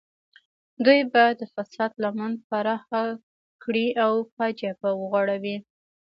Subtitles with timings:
[0.85, 3.03] دوی به د فساد لمن پراخه
[3.63, 5.57] کړي او فاجعه به وغوړوي.